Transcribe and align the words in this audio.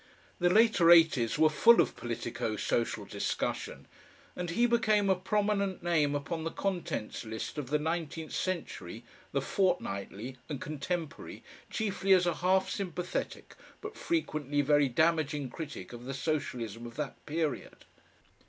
The 0.39 0.49
later 0.49 0.89
eighties 0.89 1.37
were 1.37 1.47
full 1.51 1.79
of 1.79 1.95
politico 1.95 2.55
social 2.55 3.05
discussion, 3.05 3.87
and 4.35 4.49
he 4.49 4.65
became 4.65 5.11
a 5.11 5.15
prominent 5.15 5.83
name 5.83 6.15
upon 6.15 6.43
the 6.43 6.49
contents 6.49 7.23
list 7.23 7.59
of 7.59 7.69
the 7.69 7.77
NINETEENTH 7.77 8.33
CENTURY, 8.33 9.03
the 9.31 9.41
FORTNIGHTLY 9.43 10.37
and 10.49 10.59
CONTEMPORARY 10.59 11.43
chiefly 11.69 12.13
as 12.13 12.25
a 12.25 12.33
half 12.37 12.67
sympathetic 12.71 13.53
but 13.79 13.95
frequently 13.95 14.61
very 14.63 14.89
damaging 14.89 15.51
critic 15.51 15.93
of 15.93 16.05
the 16.05 16.15
socialism 16.15 16.87
of 16.87 16.95
that 16.95 17.23
period. 17.27 17.85